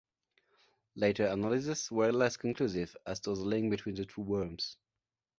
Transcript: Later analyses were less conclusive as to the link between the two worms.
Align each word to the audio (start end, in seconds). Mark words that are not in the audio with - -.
Later 0.95 1.27
analyses 1.27 1.91
were 1.91 2.11
less 2.11 2.35
conclusive 2.35 2.97
as 3.05 3.19
to 3.19 3.35
the 3.35 3.41
link 3.41 3.69
between 3.69 3.93
the 3.93 4.05
two 4.07 4.21
worms. 4.21 4.77